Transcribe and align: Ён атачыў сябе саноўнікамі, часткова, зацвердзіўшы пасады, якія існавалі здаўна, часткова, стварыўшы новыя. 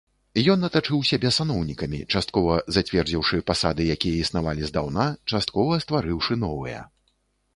Ён 0.51 0.59
атачыў 0.67 1.01
сябе 1.09 1.29
саноўнікамі, 1.35 1.99
часткова, 2.15 2.55
зацвердзіўшы 2.77 3.39
пасады, 3.51 3.81
якія 3.95 4.23
існавалі 4.23 4.61
здаўна, 4.69 5.03
часткова, 5.35 5.73
стварыўшы 5.83 6.33
новыя. 6.45 6.81